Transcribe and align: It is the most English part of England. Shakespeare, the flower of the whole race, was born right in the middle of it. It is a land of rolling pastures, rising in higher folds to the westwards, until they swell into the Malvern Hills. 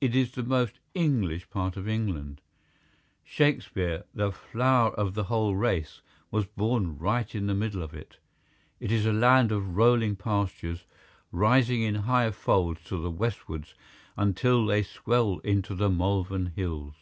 It 0.00 0.16
is 0.16 0.32
the 0.32 0.42
most 0.42 0.80
English 0.94 1.50
part 1.50 1.76
of 1.76 1.86
England. 1.86 2.40
Shakespeare, 3.22 4.04
the 4.14 4.32
flower 4.32 4.92
of 4.94 5.12
the 5.12 5.24
whole 5.24 5.54
race, 5.54 6.00
was 6.30 6.46
born 6.46 6.96
right 6.98 7.34
in 7.34 7.46
the 7.46 7.54
middle 7.54 7.82
of 7.82 7.92
it. 7.92 8.16
It 8.80 8.90
is 8.90 9.04
a 9.04 9.12
land 9.12 9.52
of 9.52 9.76
rolling 9.76 10.16
pastures, 10.16 10.86
rising 11.32 11.82
in 11.82 11.96
higher 11.96 12.32
folds 12.32 12.82
to 12.84 12.96
the 12.96 13.10
westwards, 13.10 13.74
until 14.16 14.64
they 14.64 14.82
swell 14.82 15.40
into 15.40 15.74
the 15.74 15.90
Malvern 15.90 16.46
Hills. 16.56 16.94